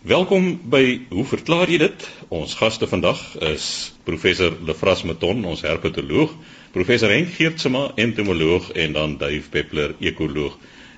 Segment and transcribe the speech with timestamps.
[0.00, 2.04] Welkom by Hoe verklaar jy dit?
[2.32, 3.64] Ons gaste vandag is
[4.08, 6.30] professor Lefras Meton, ons herpetoloog,
[6.72, 10.54] professor Henk Geertsma, entomoloog en dan Duif Peppler, ekoloog.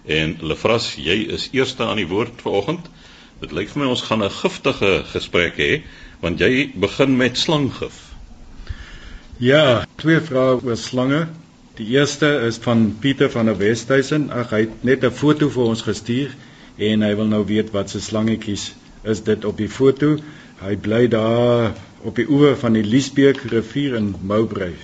[0.07, 2.87] En Lefras, jy is eerste aan die woord vanoggend.
[3.41, 5.82] Dit lyk vir my ons gaan 'n giftige gesprek hê,
[6.23, 7.98] want jy begin met slanggif.
[9.43, 11.27] Ja, twee vrae oor slange.
[11.75, 14.30] Die eerste is van Pieter van der Westhuizen.
[14.30, 16.30] Ag, hy het net 'n foto vir ons gestuur
[16.79, 18.73] en hy wil nou weet wat se slangetjies
[19.03, 20.16] is dit op die foto.
[20.62, 21.72] Hy bly daar
[22.07, 24.75] op die oewer van die Liesbeek rivier in Moubrey.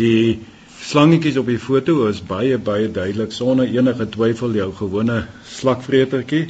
[0.00, 0.40] Die
[0.80, 5.22] slangetjies op die foto is baie baie duidelik sonder enige twyfel jou gewone
[5.58, 6.48] slakvretertjie.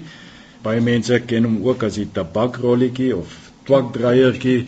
[0.63, 3.37] Baie mense ken hom ook as die tabakrolletjie of
[3.67, 4.67] twakdraiertjie.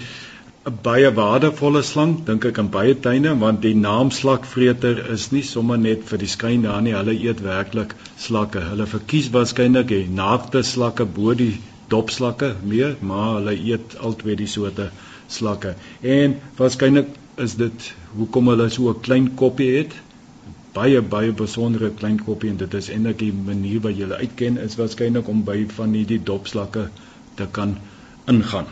[0.71, 5.43] 'n baie waardevolle slang dink ek in baie tuine want die naam slakvreter is nie
[5.49, 7.97] sommer net vir die skyn daar nie hulle eet werklik
[8.27, 11.51] slakke hulle verkies waarskynlik die naakte slakke bo die
[11.95, 14.91] dopslakke meer, maar hulle eet albei die soorte
[15.37, 15.75] slakke.
[16.01, 17.13] En waarskynlik
[17.45, 19.95] is dit hoekom hulle so 'n klein koppie het.
[20.73, 24.59] Baie baie besondere klein koppie en dit is eintlik die manier wat jy hulle uitken
[24.67, 26.89] is waarskynlik om by van hierdie dopslakke
[27.41, 27.77] te kan
[28.27, 28.67] ingaan.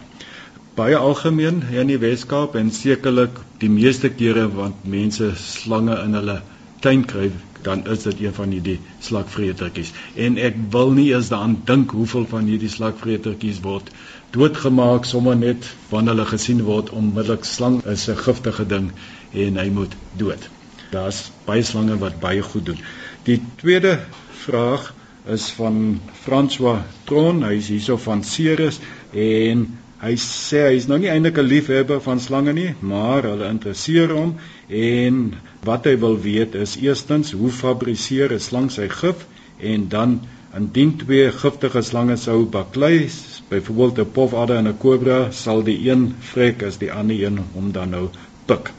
[0.74, 6.14] Baie algemeen hier in die Weskaap en sekerlik die meeste kere want mense slange in
[6.14, 6.40] hulle
[6.80, 7.30] tuin kry
[7.62, 9.92] dan is dit een van hierdie slakvretertjies.
[10.14, 13.90] En ek wil nie eens daaraan dink hoeveel van hierdie slakvretertjies word
[14.36, 18.90] doodgemaak sommer net wanneer hulle gesien word onmiddellik slang is 'n giftige ding
[19.32, 20.48] en hy moet dood.
[20.90, 22.78] Daar's baie slange wat baie goed doen.
[23.22, 23.98] Die tweede
[24.44, 24.94] vraag
[25.26, 28.80] is van François Tron, hy is hierso van Ceres
[29.12, 29.66] en
[30.00, 34.10] hy sê hy is nou nie eintlik 'n liefhebber van slange nie, maar hulle interesseer
[34.10, 34.36] hom
[34.70, 35.32] En
[35.66, 39.26] wat hy wil weet is eerstens hoe fabriseer 'n slang sy gif
[39.58, 40.20] en dan
[40.54, 43.10] indien twee giftige slange sou baklei,
[43.48, 47.72] byvoorbeeld 'n pofadder en 'n kobra, sal die een vrek as die ander een hom
[47.72, 48.08] dan nou
[48.46, 48.70] pik.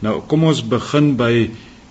[0.00, 1.50] Nou kom ons begin by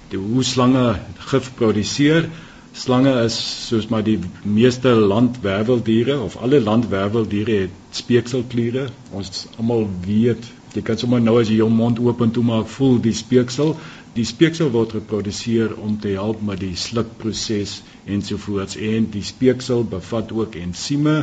[0.10, 2.30] die hoe slange gif produseer.
[2.76, 3.36] Slange is
[3.68, 8.90] soos maar die meeste landwerveldiere of alle landwerveldiere het speekselkliere.
[9.16, 12.66] Ons almal weet Jy kan sommer nou as jy jou mond oop en toe maak,
[12.68, 13.70] voel die speeksel.
[14.18, 17.78] Die speeksel word geproduseer om te help met die slukproses
[18.12, 21.16] ensovoorts en die speeksel bevat ook ensieme.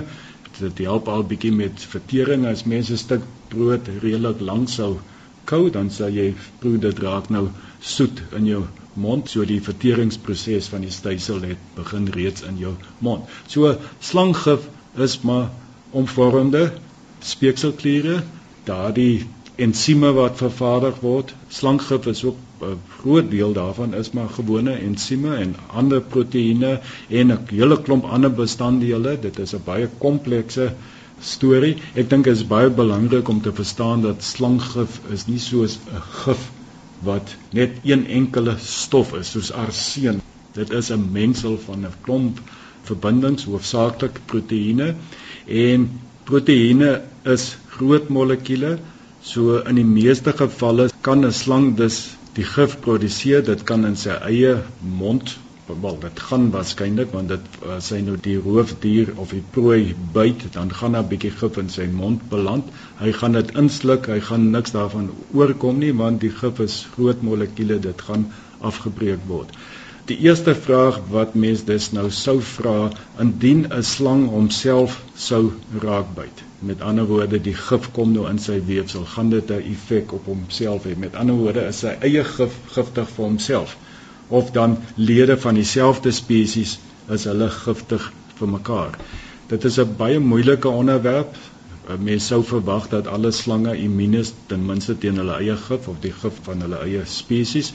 [0.57, 4.95] Dit help al bietjie met vertering as mense 'n stuk brood redelik lank sou
[5.45, 6.33] kou, dan sal jy
[6.65, 7.49] proe dit raak nou
[7.81, 8.65] soet in jou
[8.95, 13.29] mond, so die verteringsproses van die stysel het begin reeds in jou mond.
[13.47, 15.51] So slanggif is maar
[15.91, 16.73] omvormende
[17.23, 18.23] speekselkliere,
[18.65, 19.27] daardie
[19.57, 21.35] ensieme wat vervaardig word.
[21.49, 27.33] Slanggif is ook 'n groot deel daarvan is maar gewone ensieme en ander proteïene en
[27.33, 29.19] 'n hele klomp ander bestanddele.
[29.21, 30.73] Dit is 'n baie komplekse
[31.21, 31.77] storie.
[31.95, 36.03] Ek dink dit is baie belangrik om te verstaan dat slanggif is nie soos 'n
[36.25, 36.51] gif
[37.03, 40.21] wat net een enkele stof is soos arseen.
[40.53, 42.41] Dit is 'n mengsel van 'n klomp
[42.83, 44.95] verbindings, hoofsaaklik proteïene
[45.47, 45.91] en
[46.25, 48.79] proteïene is groot molekules
[49.23, 51.97] So in die meeste gevalle kan 'n slang dus
[52.35, 53.45] die gif produseer.
[53.47, 55.37] Dit kan in sy eie mond,
[55.67, 60.45] wel dit gaan waarskynlik want dit as hy nou die roofdier of die prooi byt,
[60.57, 62.65] dan gaan daar 'n bietjie gif in sy mond beland.
[62.99, 67.23] Hy gaan dit insluk, hy gaan niks daarvan oorkom nie want die gif is groot
[67.23, 68.27] molekules, dit gaan
[68.61, 69.55] afgebreek word.
[70.07, 76.43] Die eerste vraag wat mens dus nou sou vra indien 'n slang homself sou raakbyt
[76.59, 80.27] Met ander woorde, die gif kom nou in sy weefsel, gaan dit 'n effek op
[80.27, 80.97] homself hê.
[80.97, 83.77] Met ander woorde, is sy eie gif giftig vir homself
[84.33, 86.79] of dan lede van dieselfde spesies
[87.17, 88.95] is hulle giftig vir mekaar.
[89.51, 91.37] Dit is 'n baie moeilike onderwerp.
[91.99, 96.01] Mense sou verwag dat alle slange immuun is ten minste teen hulle eie gif of
[96.01, 97.73] die gif van hulle eie spesies.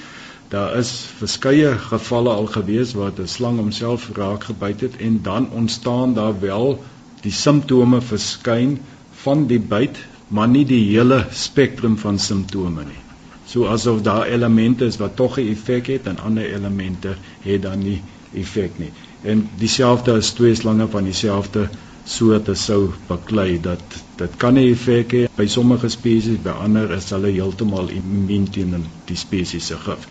[0.50, 5.50] Daar is verskeie gevalle al gewees waar 'n slang homself raak gebyt het en dan
[5.51, 6.79] ontstaan daar wel
[7.22, 8.79] die simptome verskyn
[9.24, 13.06] van die byt, maar nie die hele spektrum van simptome nie.
[13.47, 17.79] So asof daar elemente is wat tog 'n effek het en ander elemente het dan
[17.79, 18.01] nie
[18.33, 18.91] effek nie.
[19.21, 21.69] En dieselfde as twee slange van dieselfde
[22.03, 27.09] soorte sou baklei dat dit kan 'n effek hê by sommige spesies, by ander is
[27.09, 30.07] hulle heeltemal immuun teen die spesies se gif.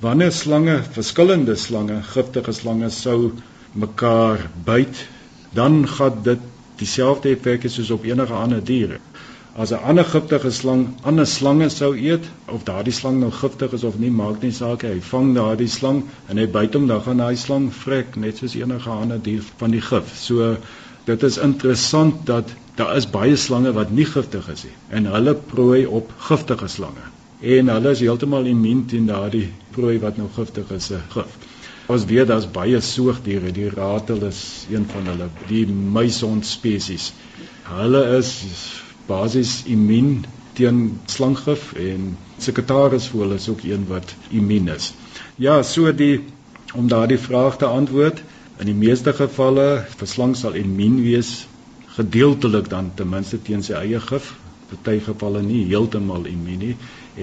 [0.00, 3.32] Wanneer slange, verskillende slange, giftige slange sou
[3.72, 5.06] mekaar byt,
[5.52, 6.38] dan gaan dit
[6.76, 9.00] dieselfde effek hê soos op enige ander diere.
[9.62, 12.26] As 'n ander giftige slang ander slange sou eet
[12.56, 15.98] of daardie slang nou giftig is of nie, maak nie saak hy vang daardie slang
[16.28, 19.74] en hy byt hom dan gaan daai slang vrek net soos enige ander dier van
[19.74, 20.14] die gif.
[20.20, 20.52] So
[21.10, 25.34] dit is interessant dat daar is baie slange wat nie giftig is nie en hulle
[25.34, 27.10] prooi op giftige slange.
[27.58, 31.38] En hulle is heeltemal immuun teen daardie prooi wat nou giftig is, se gif.
[31.88, 37.12] Ons weet daar's baie soogdiere, die ratel is een van hulle, die muishond spesies.
[37.68, 38.36] Hulle is
[39.08, 40.24] basies immuun
[40.58, 44.92] teen slanggif en sekretarisvoël is ook een wat immuun is.
[45.36, 46.24] Ja, so die
[46.74, 48.22] om daardie vraag te antwoord,
[48.58, 51.46] in die meeste gevalle vir slang sal immuun wees
[51.96, 54.32] gedeeltelik dan ten minste teen sy eie gif,
[54.70, 56.74] party gevalle nie heeltemal immuun nie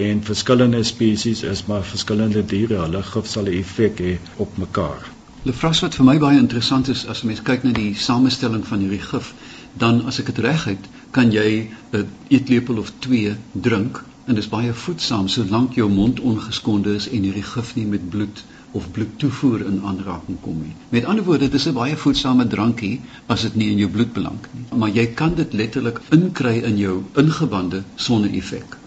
[0.06, 5.06] en verskillende spesies is maar verskillende diere, hulle gif sal 'n effek hê op mekaar.
[5.46, 9.06] Lefras wat vir my baie interessant is as mens kyk na die samestelling van hierdie
[9.12, 9.34] gif,
[9.74, 11.50] dan as ek dit reg het, kan jy
[11.94, 13.36] 'n eetlepel of 2
[13.68, 17.86] drink en dit is baie voedsaam solank jou mond ongeskonde is en hierdie gif nie
[17.92, 18.44] met bloed
[18.80, 20.74] of bloedtoevoer in aanraking kom nie.
[20.90, 23.02] Met ander woorde, dit is 'n baie voedsame drankie
[23.36, 26.78] as dit nie in jou bloed beland nie, maar jy kan dit letterlik inkry in
[26.78, 28.78] jou ingewande sonder effek.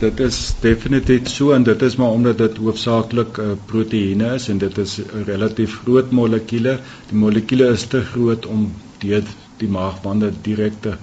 [0.00, 4.58] Dit is definitief so en dit is maar omdat dit hoofsaaklik uh, proteïene is en
[4.58, 6.80] dit is 'n relatief groot molekuule.
[7.08, 9.22] Die molekuule is te groot om deur
[9.56, 10.96] die maagwande direk te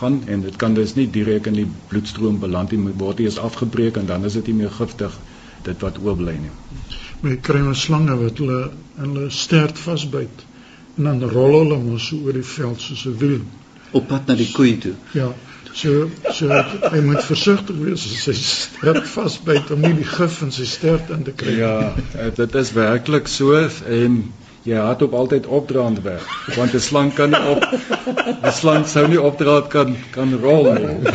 [0.00, 3.96] gaan en dit kan dus nie direk in die bloedstroom beland nie, word eers afgebreek
[3.96, 5.18] en dan is dit nie meer giftig
[5.68, 6.54] dit wat oorbly nie
[7.24, 8.60] met kry ons slange wat hulle
[9.02, 10.44] in hulle stert vasbyt
[10.96, 13.44] en dan rol hulle mos oor die veld soos 'n wiel
[13.96, 14.94] op pad na die koei toe.
[15.16, 15.32] Ja.
[15.76, 16.48] So so
[16.92, 21.10] hy moet versigtig wees as hy stert vasbyt om nie die gif in sy stert
[21.12, 21.58] in te kry.
[21.60, 21.94] Ja,
[22.36, 23.58] dit is werklik so
[23.98, 24.22] en
[24.66, 26.26] jy het op altyd opdraand weg
[26.56, 27.62] want 'n slang kan nie op
[28.46, 30.96] 'n slang sou nie opdraand kan kan rol nie.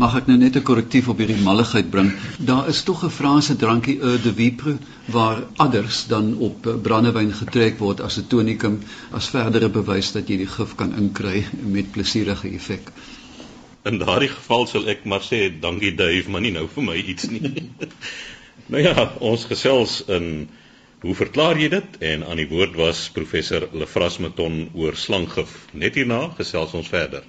[0.00, 2.12] Mag ek nou net 'n korrektief op hierdie malligheid bring?
[2.38, 7.32] Daar is tog 'n Franse drankie Eau de Vipre waar adders dan op eh, brandewyn
[7.32, 8.80] getrek word as 'n tonikum
[9.10, 12.92] as verdere bewys dat jy die gif kan inkry met plesierige effek.
[13.84, 17.28] In daardie geval sal ek maar sê dankie Dave, maar nie nou vir my iets
[17.28, 17.70] nie.
[18.72, 20.48] nou ja, ons gesels in
[21.00, 21.94] Hoe verklaar jy dit?
[22.04, 25.54] En aan die woord was professor Lefras Meton oor slanggif.
[25.72, 27.24] Net hierna gesels ons verder.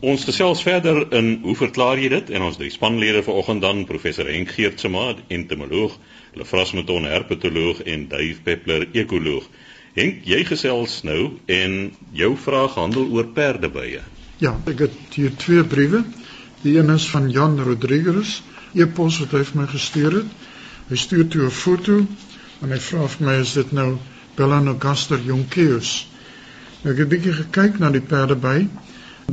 [0.00, 2.32] Ons gesels verder in hoe verklaar jy dit?
[2.32, 6.00] En ons drie spanlede vanoggend dan professor Henk Geertsma, entomoloog,
[6.32, 9.52] Lefras Mouton, herpetoloog en Dave Peppler, ekoloog.
[10.00, 11.80] Henk, jy gesels nou en
[12.16, 14.06] jou vraag handel oor perdebye.
[14.38, 16.04] Ja, ek het hier twee briewe.
[16.62, 18.40] Die een is van Jan Rodriguez,
[18.74, 20.34] e-pos wat hy vir my gestuur het.
[20.88, 22.06] Hy stuur toe 'n foto
[22.62, 23.96] en hy vra vir my is dit nou
[24.36, 26.08] Belanogaster jonkeus.
[26.82, 28.68] Nou, ek het 'n bietjie gekyk na die perdebye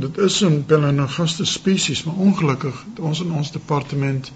[0.02, 4.30] Dit is 'n Belanogaste spesies, maar ongelukkig ons in ons departement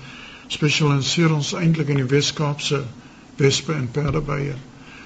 [0.46, 2.78] spesialiseer ons eintlik in die Wes-Kaapse
[3.36, 4.54] wespe en perdebye.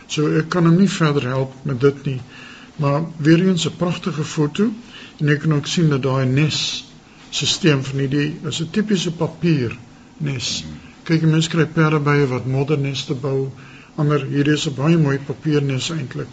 [0.06, 2.20] So ek kan hom nie verder help met dit nie.
[2.77, 4.73] Maar weer eens 'n pragtige foto
[5.19, 6.85] en ek kan ook sien dat daai nes
[7.31, 9.77] stelsel van hierdie is 'n tipiese papier
[10.17, 10.65] nes.
[11.03, 13.51] Kyk, mense kry perdebye wat moderneste bou.
[13.97, 16.29] Ander hierdie is 'n baie mooi papiernes eintlik.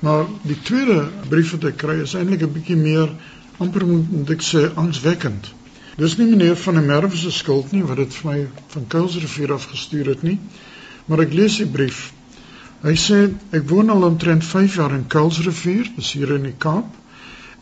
[0.00, 3.10] Maar die tweede brief wat ek kry is eintlik 'n bietjie meer
[3.58, 5.52] amper moet ek sê angswekkend.
[5.96, 9.52] Dis nie meneer van der Merwe se skuld nie wat dit vir my van Kuilsrivier
[9.52, 10.38] af gestuur het nie.
[11.06, 12.12] Maar ek lees die brief.
[12.86, 13.16] Hy sê
[13.58, 16.86] ek woon al omtrent 5 jaar in Kuilsrivier, dis hier in die Kaap.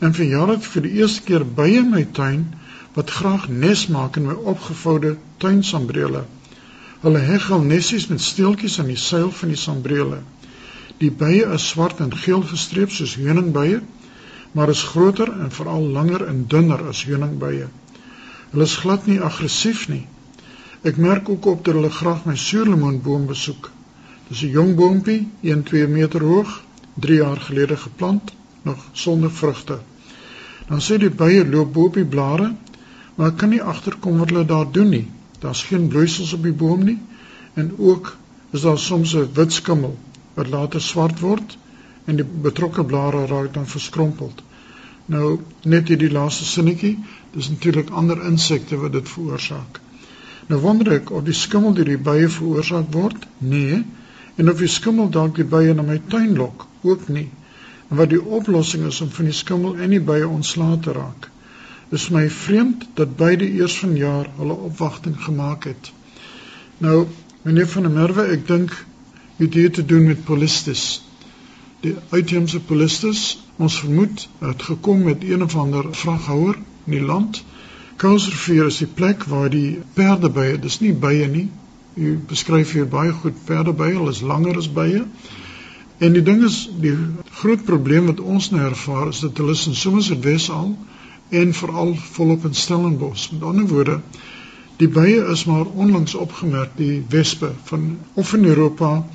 [0.04, 2.42] En vir jare het vir die eerste keer by in my tuin
[2.96, 6.26] wat graag nes maak in my opgevoude tuinsambrele.
[7.06, 10.20] Hulle heg al nessies met steeltjies aan die seil van die sambrele.
[11.00, 13.80] Die bye is swart en geel gestreep soos heuningbye
[14.54, 17.66] maar is groter en veral langer en dunner as heuningbye.
[18.52, 20.04] Hulle is glad nie aggressief nie.
[20.86, 23.72] Ek merk ook op dat hulle graag my suurlemoenboom besoek.
[24.28, 26.62] Dis 'n jong boontjie, 1-2 meter hoog,
[26.94, 29.78] 3 jaar gelede geplant, nog sonder vrugte.
[30.68, 32.54] Dan sê die bye loop bo op die blare,
[33.14, 35.06] maar ek kan nie agterkom wat hulle daar doen nie.
[35.38, 36.98] Daar's geen bloeisels op die boom nie
[37.54, 38.16] en ook
[38.50, 39.98] is daar soms 'n wit skimmel
[40.34, 41.56] wat later swart word
[42.04, 44.42] en die betrokke blare raak dan verskrompeld.
[45.06, 46.98] Nou net hierdie laaste sinnetjie,
[47.32, 49.80] dis natuurlik ander insekte wat dit veroorsaak.
[50.46, 53.26] Nou wonder ek of die skimmel deur die bye veroorsaak word?
[53.38, 53.84] Nee.
[54.36, 56.66] En of die skimmel dalk die bye na my tuin lok?
[56.82, 57.28] Ook nie.
[57.90, 61.30] En wat die oplossing is om van die skimmel en die bye ontslae te raak?
[61.90, 65.92] Dis my vreemd dat beide eers vanjaar hulle opwagting gemaak het.
[66.78, 67.06] Nou,
[67.42, 68.74] meneer van der Merwe, ek dink
[69.36, 71.02] dit het te doen met polistes
[71.84, 73.22] die uitheemse polistes
[73.64, 77.42] ons vermoed het gekom met een of ander vraghouer in die land
[78.00, 81.46] Kuilsrivier is die plek waar die perdebye dis nie bye nie
[81.94, 85.04] U beskryf hier baie goed perdebye, hulle is langer as bye.
[86.02, 86.94] En die ding is die
[87.40, 90.72] groot probleem wat ons nou ervaar is dat hulle in Somerset al
[91.30, 93.30] en veral volop in Stellenbosch.
[93.32, 94.00] Met ander woorde,
[94.76, 99.06] die bye is maar onlangs opgemerk die wespe van of in Europa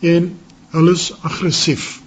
[0.00, 0.30] en
[0.70, 2.00] hulle is aggressief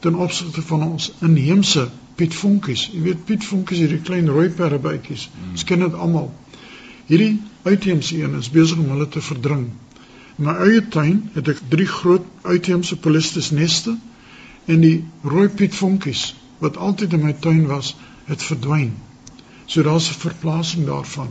[0.00, 2.88] ten opsigte van ons inheemse pietvonkies.
[2.92, 5.28] Jy weet pietvonkies hierdie klein rooi perdebytjies.
[5.52, 6.28] Ons ken dit almal.
[7.08, 9.70] Hierdie uitheemse een is besig om hulle te verdring.
[10.38, 13.96] In my eie tuin het ek drie groot uitheemse polistes neste
[14.64, 18.92] en die rooi pietvonkies wat altyd in my tuin was, het verdwyn.
[19.66, 21.28] So daar's 'n verplasing daarvan.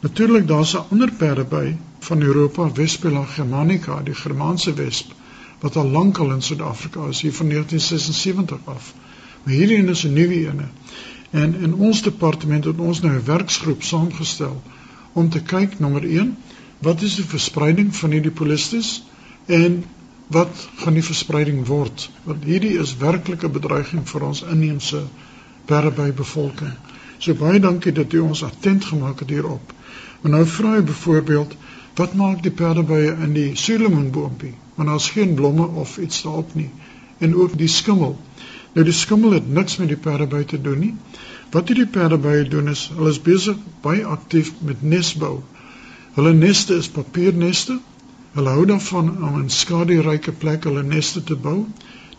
[0.00, 5.12] Natuurlik daar's 'n ander perdeby van Europa, Vespela germanica, die Germaanse wesp
[5.60, 8.94] wat al lank al in Suid-Afrika is hier van 1976 af.
[9.42, 10.60] Maar hierdie een is 'n nuwe een.
[11.30, 14.62] En in ons departement het ons nou 'n werksgroep saamgestel
[15.12, 16.36] om te kyk nommer 1
[16.86, 19.02] wat is die verspreiding van hierdie polistes
[19.46, 19.82] en
[20.30, 25.02] wat gaan die verspreiding word want hierdie is werklik 'n bedreiging vir ons inheemse
[25.66, 26.74] berbebevolking.
[27.18, 29.72] So baie dankie dat u ons attent gemaak het hierop.
[30.20, 31.56] Maar nou vra ek byvoorbeeld
[31.98, 36.70] wat maak die perdebye in die suurlemoenboompie want daar's geen blomme of iets daarop nie
[37.18, 38.16] en ook die skimmel.
[38.72, 40.94] Nou die skimmel het niks met die perdebye te doen nie.
[41.50, 45.40] Wat hierdie perdebye doen is hulle is besig baie aktief met nesbou.
[46.14, 47.74] Hulle neste is papierneste.
[48.36, 51.64] Hulle hou daarvan om in skaduryke plekke hulle neste te bou.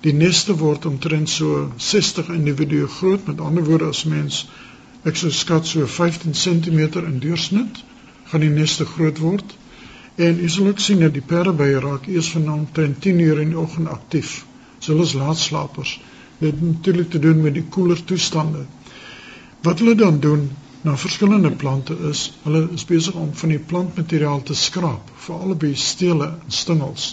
[0.03, 4.41] Die neste word omtrent so 60 individue groot, met ander woorde as mens
[5.07, 7.79] ek sou skat so 15 cm in deursnit
[8.33, 9.55] gaan die neste groot word.
[10.19, 13.55] En jy sal ook sien dat die perdebye raak eers vanaand teen 10 uur in
[13.55, 14.41] die oggend aktief.
[14.79, 15.95] So hulle is laatslapers.
[16.43, 18.67] Dit het natuurlik te doen met die koeler toestande.
[19.61, 20.49] Wat hulle dan doen
[20.81, 25.75] na verskillende plante is, hulle is besig om van die plantmateriaal te skraap vir albei
[25.77, 27.11] stele en stingels.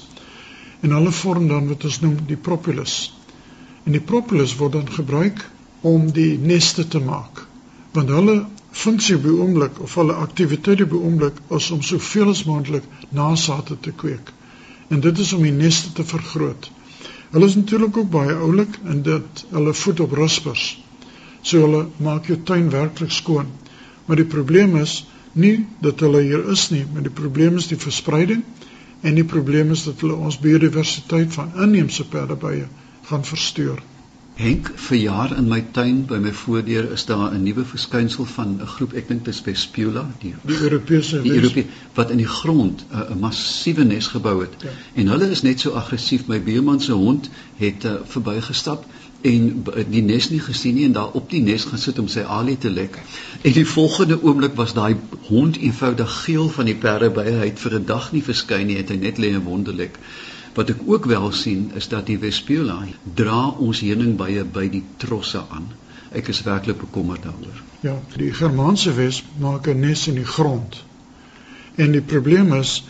[0.80, 2.94] En hulle vorm dan wat ons noem die propolis.
[3.84, 5.44] En die propolis word dan gebruik
[5.92, 7.44] om die neste te maak.
[7.92, 8.38] Want hulle
[8.72, 13.92] funksie by oomblik of hulle aktiwiteit by oomblik is om soveel as moontlik nasate te
[13.92, 14.32] kweek.
[14.88, 16.72] En dit is om die neste te vergroot.
[17.30, 20.68] Hulle is natuurlik ook baie oulik en dit hulle voed op ruspers.
[21.42, 23.46] So hulle maak jou tuin werklik skoon.
[24.06, 27.78] Maar die probleem is nie dat hulle hier is nie, maar die probleem is die
[27.78, 28.42] verspreiding
[29.00, 32.66] en die probleem is dat hulle ons biodiversiteit van inheemse perdebye
[33.10, 33.78] gaan versteur.
[34.38, 38.52] Henk, vir jaar in my tuin by my voordeur is daar 'n nuwe verskynsel van
[38.60, 42.28] 'n groep, ek dink dit is Vespula, die die Europese die Europese wat in die
[42.34, 44.54] grond 'n massiewe nes gebou het.
[44.62, 44.70] Ja.
[44.94, 46.26] En hulle is net so aggressief.
[46.26, 48.86] My buurman se hond het uh, verbygestap
[49.20, 52.22] en die nes nie gesien nie en daar op die nes gaan sit om sy
[52.22, 52.98] alie te lek.
[53.42, 54.96] En die volgende oomblik was daai
[55.26, 58.76] hond eenvoudig geel van die perde by hy het vir 'n dag nie verskyn nie,
[58.76, 59.98] het hy net lê en wonderlik.
[60.54, 65.42] Wat ek ook wel sien is dat die Vespula dra ons heuningbye by die trosse
[65.50, 65.66] aan.
[66.10, 67.62] Ek is werklik bekommerd daaroor.
[67.80, 70.84] Ja, die Germaanse wesp maak 'n nes in die grond.
[71.74, 72.84] En die probleem is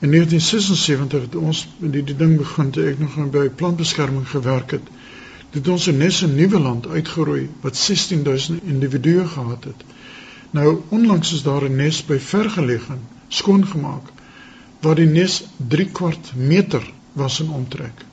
[0.00, 4.70] in 1976 het ons met die, die ding begin toe ek nog by plantbeskerming gewerk
[4.70, 4.88] het
[5.54, 9.84] het ons 'n nes in Nieuweland uitgeroei wat 16000 individue gehad het.
[10.50, 14.12] Nou onlangs is daar 'n nes by vergelegen skoongemaak
[14.80, 18.04] waar die nes 3 kwart meter was in omtrek.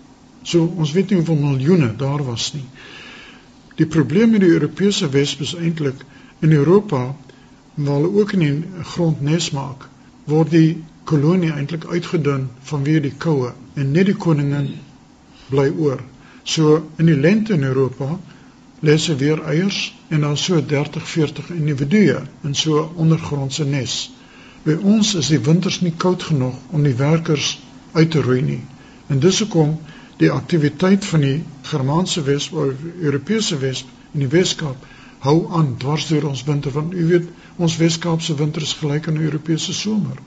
[0.41, 2.65] So ons weet nie hoeveel miljoene daar was nie.
[3.75, 6.05] Die probleem met die Europese wesp is eintlik
[6.39, 7.15] in Europa
[7.74, 9.89] waar hulle ook in die grond nes maak,
[10.24, 14.74] word die kolonie eintlik uitgedun vanweë die koue en net die koningin
[15.50, 16.01] bly oor.
[16.43, 18.19] So in die lente in Europa
[18.81, 24.12] lê se weer eiers en dan so 30, 40 individue in so ondergrondse nes.
[24.63, 27.60] By ons is die winters nie koud genoeg om die werkers
[27.93, 28.62] uit te roei nie.
[29.07, 29.77] En dis hoekom
[30.17, 31.38] die aktiwiteit van die
[31.69, 34.89] Germaanse wesp of Europese wesp in die Weskaap
[35.25, 37.29] hou aan dwars deur ons winter want u weet
[37.62, 40.17] ons Weskaapse winter is gelyk aan 'n Europese somer.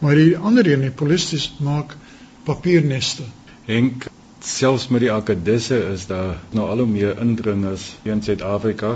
[0.00, 1.96] Maar die ander een, die polistes maak
[2.44, 3.22] papierneste.
[3.64, 4.06] Henk
[4.46, 8.92] selfs met die akkedisse is daar nou al hoe meer indringers in Suid-Afrika.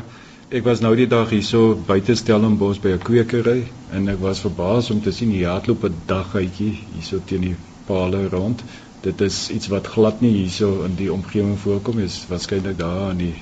[0.50, 3.64] Ek was nou die dag hierso buite Stellenbosch by 'n kwekery
[3.98, 8.22] en ek was verbaas om te sien hier hardloop 'n daghuitjie hierso teen die palle
[8.28, 8.64] rond.
[9.02, 12.06] Dit is iets wat glad nie hierso in die omgewing voorkom nie.
[12.06, 13.34] Dit is waarskynlik daar in die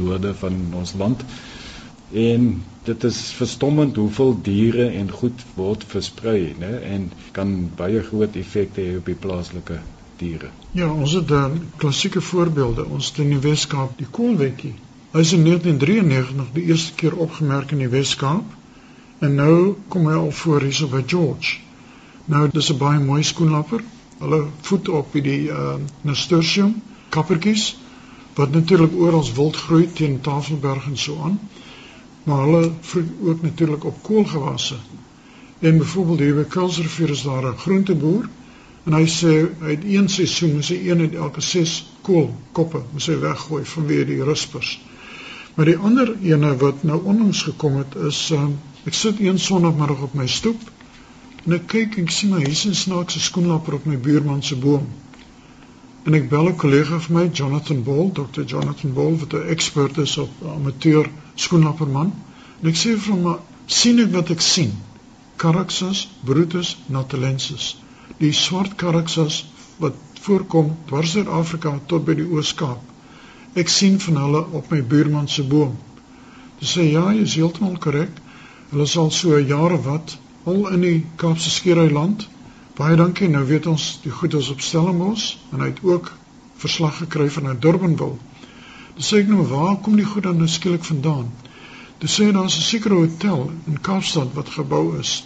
[0.00, 1.24] noorde van ons land.
[2.12, 6.78] En dit is verstommend hoeveel diere en goed word versprei, né?
[6.94, 9.80] En kan baie groot effekte hê op die plaaslike
[10.22, 10.50] diere.
[10.78, 12.86] Ja, ons het dan klassieke voorbeelde.
[12.86, 14.74] Ons het in die Weskaap die koolwetjie.
[15.12, 18.58] Hy is in 1993 die eerste keer opgemerk in die Weskaap
[19.22, 21.58] en nou kom hy al voor hierso by George.
[22.32, 23.84] Nou dis 'n baie mooi skoenlapper.
[24.18, 26.74] Hulle voed op die uh, nasturtium
[27.08, 27.76] kappertjies
[28.34, 31.40] wat natuurlik oral wild groei teen Tafelberg en so aan.
[32.24, 34.76] Maar hulle vroeg ook natuurlik op koolgewasse.
[35.58, 38.28] En byvoorbeeld hier by Kuilsrivier is daar 'n groenteboer
[38.84, 41.74] en hy sê hy het een seisoen hy een uit elke 6
[42.06, 44.72] koolkoppe moet hy weggooi vanweë die rispers.
[45.54, 48.56] Maar die ander ene wat nou onlangs gekom het is um,
[48.88, 50.62] ek sit een sonoggemiddag op my stoep
[51.44, 54.88] en ek kyk en ek sien my en snaakse skoenlapper op my buurman se boom.
[56.06, 58.42] En ek bel 'n kollega van my, Jonathan Ball, Dr.
[58.42, 62.12] Jonathan Ball, wat 'n ekspert is op amateur skoenlapperman.
[62.62, 64.72] En ek sê vir hom, "Sien ek wat ek sien?
[65.36, 67.76] Caraxus brutus natalensis.
[68.22, 69.42] Die swart Caraxus
[69.82, 72.82] wat voorkom dwars deur Afrika tot by die Oos-Kaap.
[73.58, 75.76] Ek sien van hulle op my buurman se boom."
[76.60, 78.20] Hy sê, "Ja, jy is heeltemal korrek.
[78.70, 82.28] Hulle is al so jare wat al in die Kaapse Skiereiland
[82.72, 83.28] Baie dankie.
[83.28, 86.06] Nou weet ons die goed is op Stellenbosch en hy het ook
[86.62, 88.16] verslag gekry van 'n Durbanville.
[88.96, 91.28] Dis sê ek nou waar kom die goed dan nou skielik vandaan?
[91.98, 95.24] Dis sê daar's 'n sekere hotel in Kaapstad wat gebou is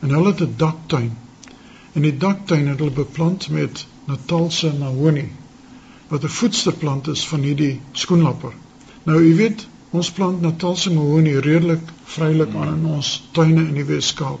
[0.00, 1.16] en hulle het 'n daktuin.
[1.94, 5.30] En die daktuin het hulle beplant met Natalse mahonie
[6.08, 8.52] wat 'n voedsterplant is van hierdie skoenlapper.
[9.04, 13.84] Nou u weet, ons plant Natalse mahonie redelik vrylik aan in ons tuine in die
[13.84, 14.40] Wes-Kaap.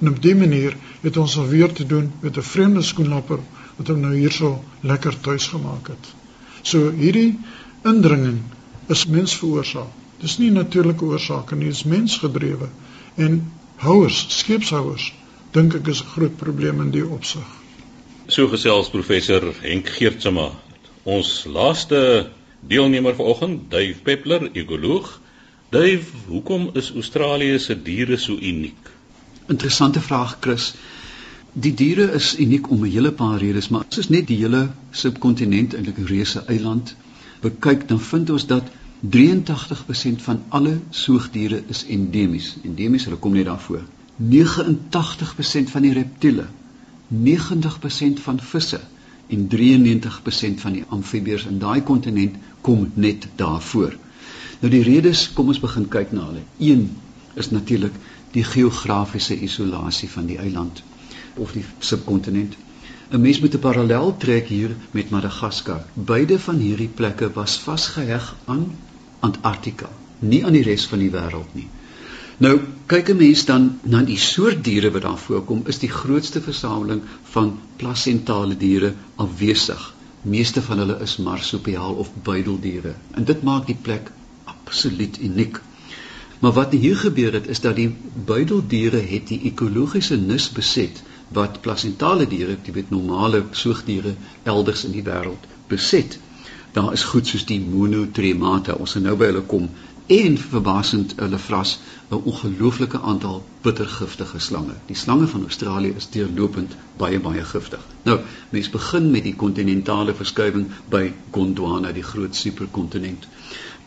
[0.00, 3.40] En op dié manier het ons alweer te doen met 'n vreemde skoenlapper
[3.76, 6.14] wat hom nou hierso lekker tuis gemaak het.
[6.62, 7.38] So hierdie
[7.84, 8.40] indringing
[8.86, 9.92] is mens veroorsaak.
[10.20, 12.68] Dis nie natuurlike oorsake nie, dis mensgedrewe.
[13.14, 15.12] En houers, skeepshouers,
[15.56, 17.44] dink ek is 'n groot probleem in die opsig.
[18.28, 20.50] So gesels professor Henk Geertsma.
[21.04, 22.28] Ons laaste
[22.60, 25.20] deelnemer vanoggend, Dave Peppler, ekoloog.
[25.70, 28.90] Dave, hoekom is Australië se diere so uniek?
[29.48, 30.74] Interessante vraag Chris.
[31.52, 34.70] Die diere is uniek om 'n hele paar redes, maar as ons net die hele
[34.90, 36.96] subkontinent eintlik 'n reuse eiland
[37.40, 38.64] bekyk, dan vind ons dat
[39.00, 42.56] 83% van alle soogdiere is endemies.
[42.64, 43.84] Endemies, hulle kom net daarvoor.
[44.16, 46.46] 89% van die reptiele,
[47.08, 48.80] 90% van visse
[49.26, 53.96] en 93% van die amfibieërs in daai kontinent kom net daarvoor.
[54.60, 56.44] Nou die redes, kom ons begin kyk na hulle.
[56.58, 56.88] Een
[57.34, 57.92] is natuurlik
[58.32, 60.82] die geografiese isolasie van die eiland
[61.36, 62.56] of die subkontinent.
[63.10, 65.84] 'n Mens moet 'n parallel trek hier met Madagaskar.
[65.94, 68.66] Beide van hierdie plekke was vasgeheg aan
[69.20, 71.68] Antarktika, nie aan die res van die wêreld nie.
[72.44, 76.40] Nou, kyk 'n mens dan na die soort diere wat daar voorkom, is die grootste
[76.40, 79.94] versameling van plasentale diere afwesig.
[80.22, 84.10] Meeste van hulle is marsupiaal of buideldiere en dit maak die plek
[84.44, 85.60] absoluut uniek.
[86.38, 87.94] Maar wat hier gebeur het is dat die
[88.24, 94.92] buideldiere het die ekologiese nis beset wat plasentale diere, die weet normale soogdiere elders in
[94.92, 96.18] die wêreld beset.
[96.72, 99.70] Daar is goed soos die monotremata, ons gaan nou by hulle kom
[100.06, 101.78] en verbasend hulle vras
[102.10, 104.74] 'n ongelooflike aantal bittergiftige slange.
[104.86, 107.80] Die slange van Australië is deurlopend baie baie giftig.
[108.02, 113.26] Nou, mens begin met die kontinentale verskuiwing by Gondwana, die groot superkontinent.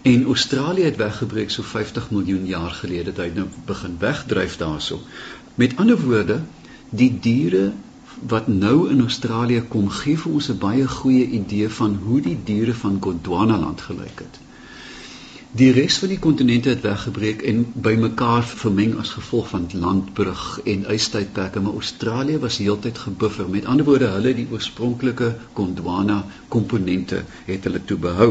[0.01, 3.03] En Australië het weggebreek so 50 miljoen jaar gelede.
[3.03, 4.99] Dit het nou begin wegdryf daarso.
[5.55, 6.41] Met ander woorde,
[6.89, 7.71] die diere
[8.27, 12.37] wat nou in Australië kom, gee vir ons 'n baie goeie idee van hoe die
[12.43, 14.48] diere van Gondwana land gelyk het.
[15.51, 20.83] Die res van die kontinente het weggebreek en bymekaar vermeng as gevolg van landbrug en
[20.93, 23.49] ystydperke, maar Australië was heeltyd gebuffer.
[23.49, 26.19] Met ander woorde, hulle die oorspronklike Gondwana
[26.53, 28.29] komponente het hulle toe behou.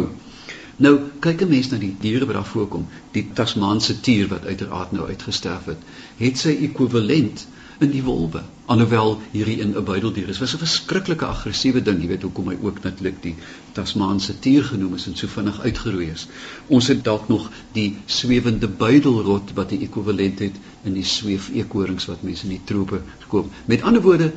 [0.76, 4.92] Nou kyk 'n mens na die diere wat daar voorkom, die Tasmaanse tier wat uiteraard
[4.92, 5.82] nou uitgesterf het,
[6.22, 7.46] het sy ekwivalent
[7.80, 8.42] in die wolwe.
[8.68, 12.56] Alhoewel hierdie in 'n buideldier is, was 'n verskriklike aggressiewe ding, jy weet hoekom hy
[12.62, 13.34] ook natuurlik die
[13.72, 16.26] Tasmaanse tier genoem is en so vinnig uitgeroei is.
[16.66, 22.06] Ons het dalk nog die swewende buidelrot wat 'n ekwivalent het in die sweef eekorings
[22.12, 23.52] wat mense in die trope gekoop.
[23.64, 24.32] Met ander woorde,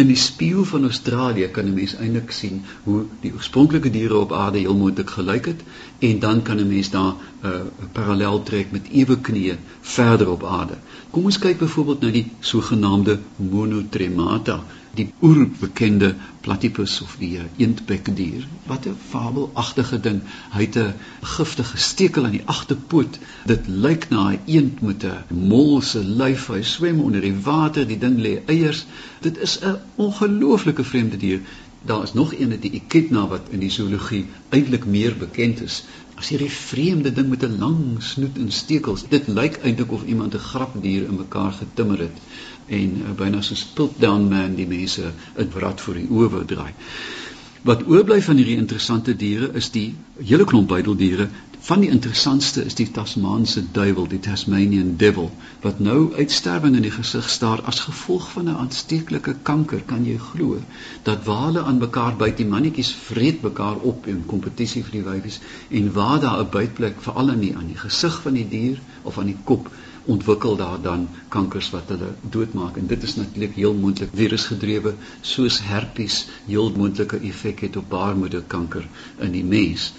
[0.00, 4.32] In die spieël van Australië kan 'n mens eintlik sien hoe die oorspronklike diere op
[4.32, 5.60] aarde heel moontlik gelyk het
[5.98, 10.44] en dan kan 'n mens daar 'n uh, parallel trek met ewe knieë verder op
[10.44, 10.76] aarde.
[11.10, 14.60] Kom ons kyk byvoorbeeld na die sogenaamde Monotremata,
[14.94, 16.12] die oerbekende
[16.44, 18.46] platypus of die uh, eendbekdier.
[18.70, 20.20] Wat 'n fabelagtige ding.
[20.54, 20.94] Hy het 'n
[21.32, 23.18] giftige stekel aan die agterpoot.
[23.44, 26.46] Dit lyk na 'n eend met 'n molse lyf.
[26.46, 28.86] Hy swem onder die water, die ding lê eiers.
[29.20, 31.40] Dit is 'n ongelooflike vreemde dier.
[31.84, 35.84] Daar is nog een, die Echidna wat in die zoologie eintlik meer bekend is
[36.22, 39.04] as hierdie vreemde ding met 'n lang snoet en stekels.
[39.08, 42.16] Dit lyk eintlik of iemand 'n grapdier in mekaar getimmer het
[42.66, 46.44] en uh, byna so 'n piltdown man die mense 'n rad voor die oë wou
[46.44, 46.72] draai.
[47.62, 51.28] Wat oorbly van hierdie interessante diere is die hele klomp buideldiere.
[51.62, 55.28] Van die interessantste is die Tasmaanse duiwel, die Tasmanian devil,
[55.62, 59.84] wat nou uitsterwing in die gesig staar as gevolg van 'n aansteeklike kanker.
[59.92, 60.58] Kan jy glo
[61.02, 65.38] dat wale aan mekaar byt, die mannetjies vreet mekaar op in kompetisie vir die wyfies
[65.70, 69.18] en waar daar 'n bytplek veral in die aan die gesig van die dier of
[69.18, 69.70] aan die kop
[70.04, 75.62] ontwikkel daar dan kankers wat hulle doodmaak en dit is natuurlik heel moontlik virusgedrewe soos
[75.62, 79.92] herpes heel moontlike effek het op baarmoederkanker in die mens.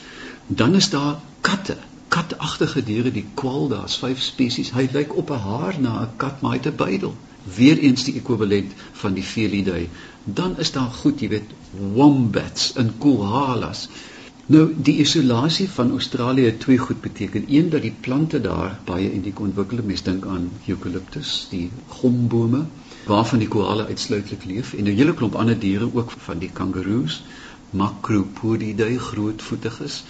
[0.48, 1.76] Dan is daar katte,
[2.14, 4.72] katagtige diere, die kwal, daar's 5 spesies.
[4.78, 7.16] Hy lyk op 'n haar na 'n kat, maar hy het 'n buidel.
[7.56, 8.72] Weereens die ekwivalent
[9.04, 9.88] van die Felidae.
[10.24, 11.50] Dan is daar goed, jy weet,
[11.94, 13.88] wombats en koalas.
[14.46, 17.46] Nou die isolasie van Australië het twee goed beteken.
[17.48, 19.80] Een dat die plante daar baie uniek ontwikkel.
[19.84, 22.66] Mens dink aan eucalyptus, die gombome
[23.08, 27.24] waarvan die koala uitsluitlik leef en 'n hele klomp ander diere ook van die kangaroos,
[27.70, 30.04] Macropodidae, grootvoetiges.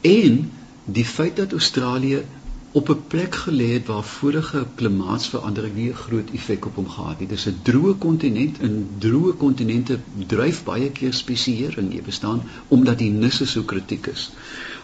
[0.00, 0.50] En
[0.84, 2.24] die feit dat Australië
[2.72, 7.18] op 'n plek gelê het waar vorige klimaatsverandering nie 'n groot effek op hom gehad
[7.18, 7.28] het.
[7.28, 12.98] Dit is 'n droë kontinent en droë kontinente dryf baie keer spesiering hier bestaan omdat
[12.98, 14.32] die nisse so kritiek is.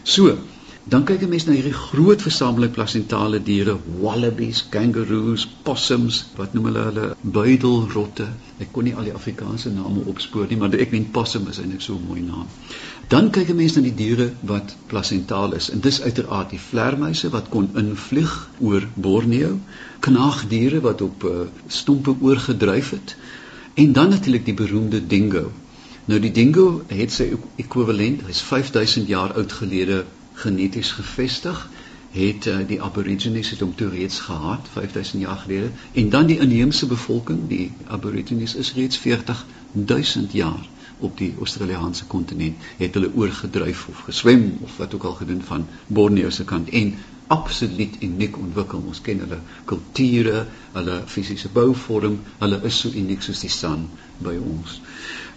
[0.03, 0.39] So,
[0.85, 6.65] dan kyk 'n mens na hierdie groot versameling plasentale diere, wallabies, kangaroos, possums, wat noem
[6.65, 8.29] hulle hulle buidelrotte.
[8.59, 11.81] Ek kon nie al die Afrikaanse name opspoor nie, maar ek meen possum is eintlik
[11.81, 12.47] so 'n mooi naam.
[13.09, 15.71] Dan kyk 'n mens na die diere wat plasentaal is.
[15.71, 19.59] En dis uiteraard die vlermuise wat kon invlieg oor Borneo,
[20.01, 23.17] knaagdiere wat op uh, stompe oorgedryf het
[23.75, 25.53] en dan natuurlik die beroemde dingo.
[26.05, 30.05] Nou die dingo het sy ekwivalent, hy's 5000 jaar oud gelede
[30.43, 31.63] geneties gevestig
[32.15, 35.71] het uh, die aborigines het hom toe reeds gehad 5000 jaar gelede
[36.03, 42.69] en dan die inheemse bevolking die aborigines is reeds 40000 jaar op die Australiese kontinent
[42.77, 46.95] het hulle oorgedryf of geswem of wat ook al gedoen van Borneo se kant en
[47.31, 48.83] absoluut uniek ontwikkel.
[48.91, 49.39] Ons ken hulle
[49.71, 53.87] kulture, hulle fisiese bouvorm, hulle is so uniek soos die son
[54.25, 54.81] by ons.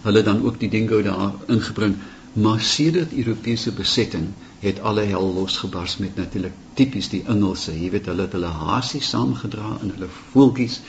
[0.02, 1.94] Hulle dan ook die dingo daar ingebring,
[2.34, 7.74] maar sedert Europese besetting het alle hel losgebars met natuurlik tipies die Engelse.
[7.80, 10.80] Jy weet hulle het hulle hasie saamgedra in hulle voeltjies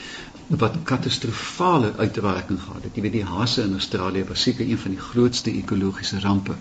[0.62, 2.98] wat katastrofale uitwerking gehad het.
[2.98, 6.54] Jy weet die hasse in Australië was seker een van die grootste ekologiese rampe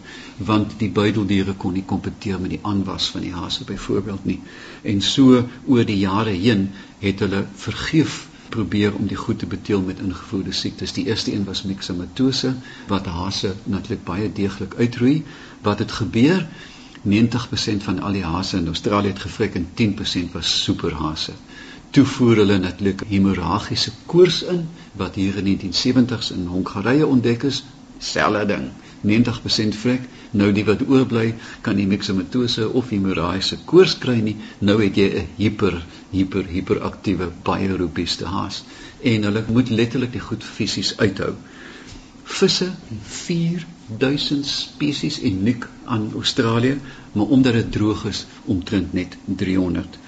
[0.51, 4.39] want die buideldiere kon nie kompeteer met die aanwas van die hasse byvoorbeeld nie.
[4.81, 6.69] En so oor die jare heen
[7.01, 10.93] het hulle vergeef probeer om die goed te beteel met ingevoerde siektes.
[10.93, 12.55] Die eerste een was myxomatose
[12.87, 15.23] wat hasse natuurlik baie deeglik uitroei.
[15.61, 16.47] Wat het gebeur?
[17.03, 19.67] 90% van al die hasse in Australië het gevrik en
[20.27, 21.33] 10% was superhasse
[21.95, 24.65] toe voer hulle natuurlik hemorragiese koors in
[24.99, 27.61] wat hier in 1970s in Hongarye ontdek is
[28.07, 28.65] selfe ding
[29.11, 31.33] 90% vrek nou die wat oorbly
[31.65, 34.35] kan nie mixomatose of hemorragiese koors kry nie.
[34.59, 38.63] Nou het jy 'n hiper hiper hiperaktiewe baie robuuste haas.
[39.03, 41.33] En hulle moet letterlik die goed fisies uithou.
[42.23, 42.71] Visse
[43.07, 46.79] 4000 spesies uniek aan Australië
[47.11, 49.99] maar omdat dit droog is omtrent net 300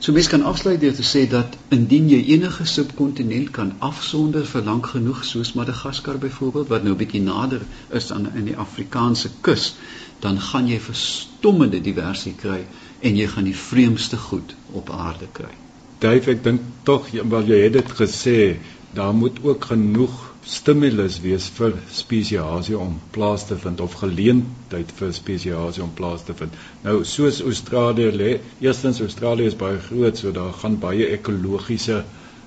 [0.00, 4.62] So mens kan afsluit deur te sê dat indien jy enige subkontinent kan afsonder vir
[4.64, 7.66] lank genoeg soos Madagaskar byvoorbeeld wat nou bietjie nader
[7.98, 9.74] is aan in die Afrikaanse kus,
[10.24, 12.62] dan gaan jy verstommende diversie kry
[13.04, 15.52] en jy gaan die vreemdste goed op aarde kry.
[16.00, 18.38] Dave, ek dink tog wel jy het dit gesê,
[18.96, 25.12] daar moet ook genoeg stimulus wees vir spesiasie om plaas te vind of geleentheid vir
[25.12, 26.54] spesiasie om plaas te vind.
[26.84, 28.30] Nou soos Australië lê,
[28.64, 32.02] eerstens Australië is baie groot, so daar gaan baie ekologiese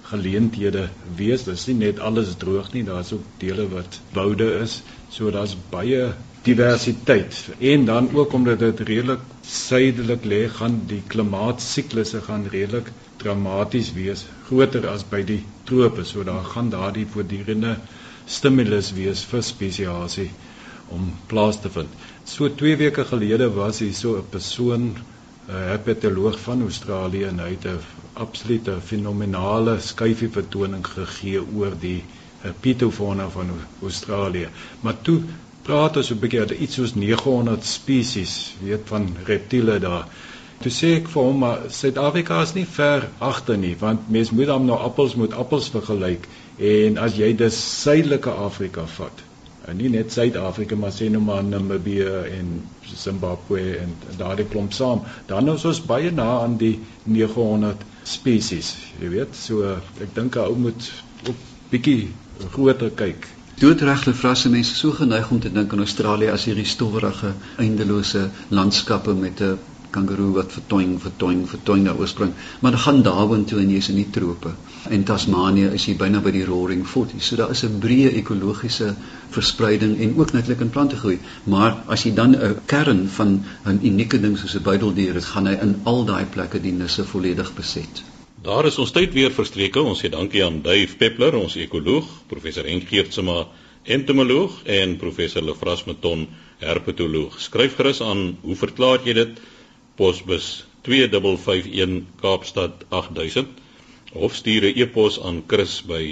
[0.10, 1.46] geleenthede wees.
[1.46, 4.82] Dit is nie net alles droog nie, daar's ook dele wat woude is.
[5.14, 6.12] So daar's baie
[6.44, 7.38] diversiteit.
[7.60, 12.92] En dan ook omdat dit redelik suidelik lê, gaan die klimaatsiklusse gaan redelik
[13.24, 17.76] dramaties wees, groter as by die trope, so daar gaan daardie voortdurende
[18.26, 20.30] stimulus wees vir spesiasie
[20.96, 21.92] om plaas te vind.
[22.26, 24.84] So 2 weke gelede was hier so 'n persoon,
[25.48, 27.80] 'n herpetoloog van Australië en hy het 'n
[28.14, 32.04] absolute fenominale skyfie vertoning gegee oor die
[32.62, 33.50] pitofauna van
[33.82, 34.48] Australië.
[34.82, 35.22] Maar toe
[35.68, 40.08] praat ons 'n bietjie oor iets soos 900 spesies, weet van reptiele daar.
[40.62, 44.48] Toe sê ek vir hom maar Suid-Afrika is nie ver agter nie want mens moet
[44.54, 49.24] dan nou appels met appels vergelyk en as jy die suidelike Afrika vat
[49.68, 52.50] En nie net Suid-Afrika maar sê nou maar Namibië en
[53.04, 55.06] Zimbabwe en daardie klomp saam.
[55.30, 56.74] Dan is ons baie na aan die
[57.08, 59.38] 900 spesies, jy weet.
[59.40, 60.90] So ek dink 'n ou moet
[61.32, 62.12] op bietjie
[62.52, 63.28] groter kyk.
[63.60, 69.14] Doodregte vrasse mense so geneig om te dink aan Australië as hierdie stowwerige eindelose landskappe
[69.14, 69.58] met 'n
[69.94, 72.34] kangaroo wat vertoing, vertoing, vertoing daar oorspring.
[72.60, 74.54] Maar dan gaan Darwin toe en jy's in die trope.
[74.90, 77.28] En Tasmanië is jy byna by die Roaring Forties.
[77.28, 78.96] So daar is 'n breë ekologiese
[79.30, 81.20] verspreiding en ook natuurlik in plante groei.
[81.44, 85.46] Maar as jy dan 'n kern van 'n unieke ding soos 'n buideldier het, gaan
[85.46, 88.04] hy in al daai plekke die nisse volledig beset.
[88.44, 89.80] Daar is ons tyd weer verstreke.
[89.80, 93.48] Ons sê dankie aan Dave Peppler, ons ekoloog, professor Henk Geertsma,
[93.98, 96.28] entomoloog en professor Lefras Meton,
[96.60, 97.40] herpetoloog.
[97.40, 99.34] Skryf gerus aan, hoe verklaar jy dit?
[99.96, 103.48] posbus 2551 Kaapstad 8000
[104.14, 106.04] of stuur 'n e-pos aan chris@rsg.co.za